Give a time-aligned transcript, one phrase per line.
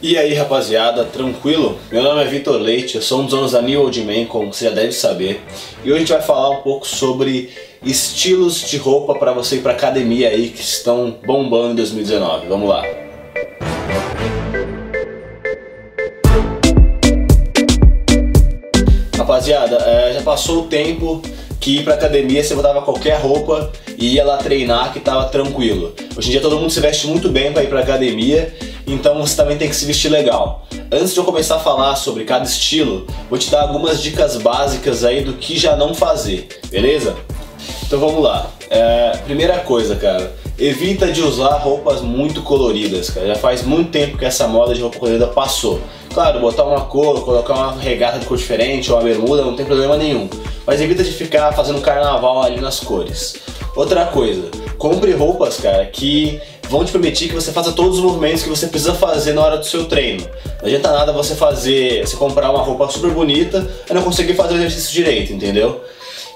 [0.00, 1.76] E aí rapaziada, tranquilo?
[1.90, 4.54] Meu nome é Vitor Leite, eu sou um dos donos da New Old Man, como
[4.54, 5.40] você já deve saber.
[5.84, 7.50] E hoje a gente vai falar um pouco sobre
[7.82, 12.46] estilos de roupa para você ir pra academia aí que estão bombando em 2019.
[12.46, 12.84] Vamos lá.
[19.16, 21.20] Rapaziada, é, já passou o tempo
[21.58, 25.92] que ir pra academia você botava qualquer roupa e ia lá treinar que tava tranquilo.
[26.16, 28.54] Hoje em dia todo mundo se veste muito bem para ir pra academia
[28.92, 30.66] então você também tem que se vestir legal.
[30.90, 35.04] Antes de eu começar a falar sobre cada estilo, vou te dar algumas dicas básicas
[35.04, 37.14] aí do que já não fazer, beleza?
[37.86, 38.50] Então vamos lá.
[38.70, 43.26] É, primeira coisa, cara, evita de usar roupas muito coloridas, cara.
[43.28, 45.80] Já faz muito tempo que essa moda de roupa colorida passou.
[46.12, 49.64] Claro, botar uma cor, colocar uma regata de cor diferente ou uma bermuda não tem
[49.64, 50.28] problema nenhum.
[50.66, 53.36] Mas evita de ficar fazendo carnaval ali nas cores.
[53.76, 58.42] Outra coisa, compre roupas, cara, que vão te permitir que você faça todos os movimentos
[58.42, 60.26] que você precisa fazer na hora do seu treino.
[60.60, 64.54] Não adianta nada você fazer, você comprar uma roupa super bonita e não conseguir fazer
[64.54, 65.82] o exercício direito, entendeu?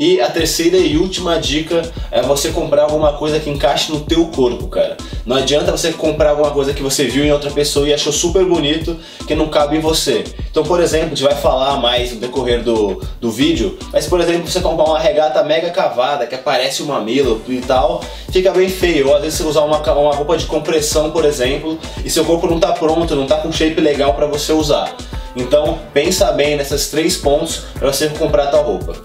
[0.00, 4.28] E a terceira e última dica é você comprar alguma coisa que encaixe no teu
[4.28, 4.96] corpo, cara.
[5.26, 8.42] Não adianta você comprar alguma coisa que você viu em outra pessoa e achou super
[8.46, 8.96] bonito
[9.28, 10.24] que não cabe em você.
[10.50, 14.22] Então, por exemplo, a gente vai falar mais no decorrer do, do vídeo, mas por
[14.22, 18.70] exemplo, você comprar uma regata mega cavada que aparece o mamilo e tal, fica bem
[18.70, 19.08] feio.
[19.08, 22.46] Ou às vezes você usar uma, uma roupa de compressão, por exemplo, e seu corpo
[22.46, 24.96] não está pronto, não está com shape legal para você usar.
[25.36, 28.96] Então, pensa bem nesses três pontos para você comprar a tua roupa.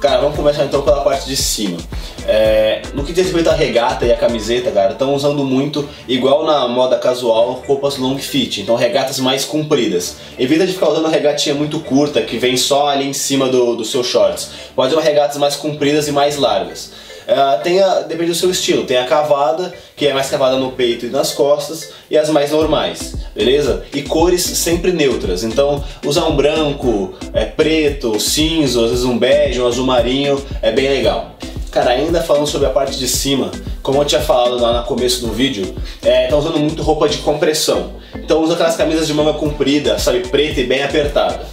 [0.00, 1.76] Cara, vamos começar então pela parte de cima.
[2.24, 6.44] É, no que diz respeito à regata e à camiseta, cara, estão usando muito, igual
[6.44, 10.16] na moda casual, roupas long fit, então regatas mais compridas.
[10.38, 13.84] Evita de ficar usando regatinha muito curta, que vem só ali em cima do, do
[13.84, 14.50] seu shorts.
[14.76, 16.92] Pode usar regatas mais compridas e mais largas.
[17.28, 18.84] Uh, tem a, depende do seu estilo.
[18.84, 22.50] Tem a cavada, que é mais cavada no peito e nas costas, e as mais
[22.52, 23.84] normais, beleza?
[23.92, 25.44] E cores sempre neutras.
[25.44, 30.72] Então, usar um branco, é, preto, cinza, às vezes um bege, um azul marinho, é
[30.72, 31.34] bem legal.
[31.70, 33.50] Cara, ainda falando sobre a parte de cima,
[33.82, 37.18] como eu tinha falado lá no começo do vídeo, é, tá usando muito roupa de
[37.18, 37.92] compressão.
[38.14, 41.46] Então usa aquelas camisas de manga comprida, sabe, preta e bem apertada.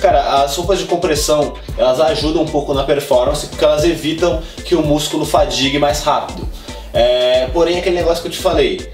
[0.00, 4.74] Cara, as roupas de compressão, elas ajudam um pouco na performance porque elas evitam que
[4.74, 6.48] o músculo fadigue mais rápido.
[6.92, 8.90] É, porém, aquele negócio que eu te falei,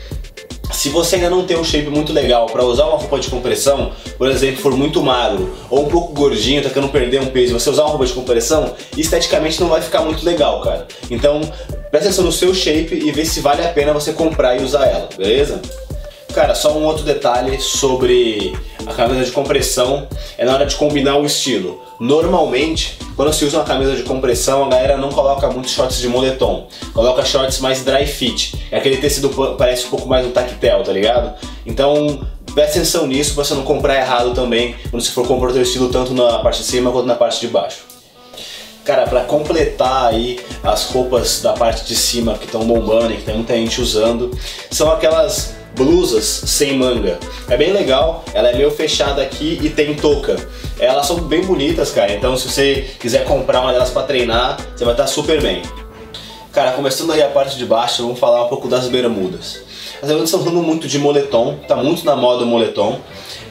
[0.73, 3.93] se você ainda não tem um shape muito legal para usar uma roupa de compressão,
[4.19, 7.71] por exemplo, for muito magro ou um pouco gordinho, tá querendo perder um peso, você
[7.71, 10.87] usar uma roupa de compressão, esteticamente não vai ficar muito legal, cara.
[11.11, 11.41] Então,
[11.91, 14.87] presta atenção no seu shape e vê se vale a pena você comprar e usar
[14.87, 15.63] ela, beleza?
[16.37, 18.55] Cara, só um outro detalhe sobre
[18.87, 21.81] a camisa de compressão é na hora de combinar o estilo.
[21.99, 26.07] Normalmente, quando se usa uma camisa de compressão, a galera não coloca muitos shorts de
[26.09, 26.69] moletom.
[26.93, 28.55] Coloca shorts mais dry fit.
[28.71, 31.35] É aquele tecido parece um pouco mais um tactel, tá ligado?
[31.65, 32.21] Então,
[32.55, 35.63] preste atenção nisso pra você não comprar errado também quando você for comprar o seu
[35.63, 37.79] estilo tanto na parte de cima quanto na parte de baixo.
[38.85, 43.23] Cara, para completar aí as roupas da parte de cima que estão bombando e que
[43.23, 44.39] tem muita gente usando,
[44.71, 47.19] são aquelas blusas sem manga.
[47.49, 50.37] É bem legal, ela é meio fechada aqui e tem touca.
[50.79, 54.85] Elas são bem bonitas, cara, então se você quiser comprar uma delas para treinar, você
[54.85, 55.63] vai estar super bem.
[56.53, 59.61] Cara, começando aí a parte de baixo, vamos falar um pouco das bermudas.
[60.01, 62.99] As bermudas estão falando muito de moletom, tá muito na moda o moletom.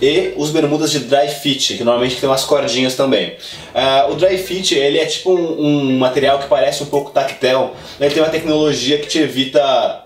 [0.02, 3.36] E os bermudas de dry fit, que normalmente tem umas cordinhas também.
[3.74, 7.76] Uh, o dry fit, ele é tipo um, um material que parece um pouco tactel.
[8.00, 10.05] Ele tem uma tecnologia que te evita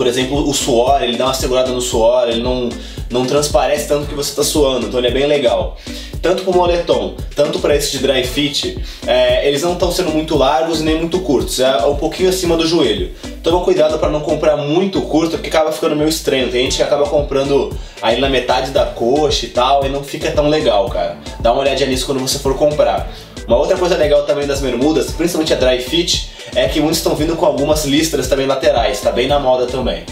[0.00, 2.70] por exemplo, o suor, ele dá uma segurada no suor, ele não,
[3.10, 5.76] não transparece tanto que você está suando, então ele é bem legal.
[6.22, 10.10] Tanto para o moletom, tanto para esse de dry fit, é, eles não estão sendo
[10.10, 13.10] muito largos nem muito curtos, é um pouquinho acima do joelho.
[13.42, 16.50] Toma cuidado para não comprar muito curto, porque acaba ficando meio estranho.
[16.50, 20.30] Tem gente que acaba comprando aí na metade da coxa e tal, e não fica
[20.30, 21.18] tão legal, cara.
[21.40, 23.10] Dá uma olhadinha nisso quando você for comprar.
[23.50, 27.16] Uma outra coisa legal também das bermudas, principalmente a dry fit, é que muitos estão
[27.16, 30.04] vindo com algumas listras também laterais, tá bem na moda também.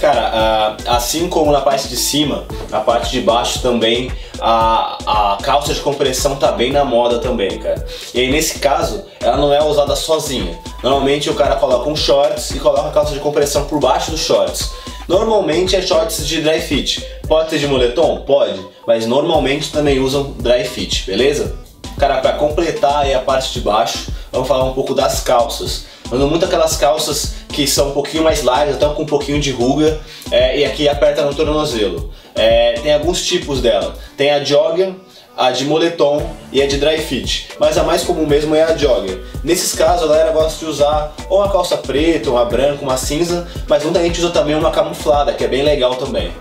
[0.00, 4.10] Cara, assim como na parte de cima, na parte de baixo também,
[4.40, 7.86] a, a calça de compressão tá bem na moda também, cara.
[8.12, 10.58] E aí nesse caso, ela não é usada sozinha.
[10.82, 14.22] Normalmente o cara coloca um shorts e coloca a calça de compressão por baixo dos
[14.22, 14.72] shorts.
[15.06, 17.06] Normalmente é shorts de dry fit.
[17.28, 18.22] Pode ter de moletom?
[18.22, 21.69] Pode, mas normalmente também usam dry fit, beleza?
[22.00, 25.84] Cara, para completar aí a parte de baixo, vamos falar um pouco das calças.
[26.10, 29.50] Ando muito aquelas calças que são um pouquinho mais largas, estão com um pouquinho de
[29.50, 30.00] ruga
[30.30, 32.10] é, e aqui aperta no tornozelo.
[32.34, 33.94] É, tem alguns tipos dela.
[34.16, 34.94] Tem a jogger,
[35.36, 37.50] a de moletom e a de dry fit.
[37.60, 39.22] Mas a mais comum mesmo é a jogger.
[39.44, 43.46] Nesses casos a galera gosta de usar ou uma calça preta, uma branca, uma cinza,
[43.68, 46.32] mas muita gente usa também uma camuflada, que é bem legal também.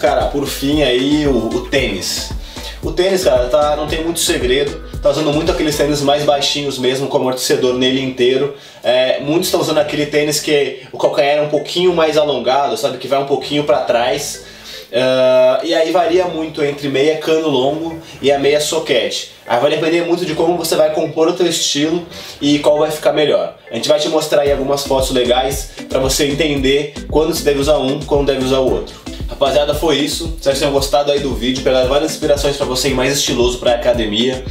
[0.00, 2.34] Cara, por fim aí o, o tênis.
[2.82, 4.84] O tênis, cara, tá, não tem muito segredo.
[5.02, 8.54] Tá usando muito aqueles tênis mais baixinhos mesmo, com amortecedor nele inteiro.
[8.82, 12.98] É, muitos estão usando aquele tênis que o calcanhar é um pouquinho mais alongado, sabe?
[12.98, 14.44] Que vai um pouquinho para trás.
[14.86, 19.32] Uh, e aí varia muito entre meia cano longo e a meia soquete.
[19.46, 22.06] Aí vai depender muito de como você vai compor o teu estilo
[22.40, 23.56] e qual vai ficar melhor.
[23.70, 27.60] A gente vai te mostrar aí algumas fotos legais para você entender quando você deve
[27.60, 29.05] usar um, quando deve usar o outro.
[29.38, 30.34] Rapaziada, foi isso.
[30.36, 33.58] Espero que tenham gostado aí do vídeo, pegar várias inspirações para você ir mais estiloso
[33.58, 34.42] para academia.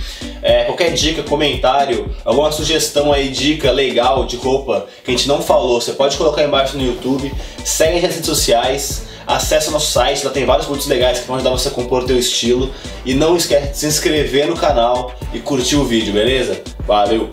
[0.43, 5.41] É, qualquer dica, comentário, alguma sugestão aí, dica legal de roupa que a gente não
[5.41, 7.33] falou, você pode colocar embaixo no YouTube.
[7.63, 9.07] Segue nas redes sociais.
[9.25, 12.05] Acesse nosso site, lá tem vários produtos legais que vão ajudar você a compor o
[12.05, 12.69] teu estilo.
[13.03, 16.61] E não esquece de se inscrever no canal e curtir o vídeo, beleza?
[16.85, 17.27] Valeu!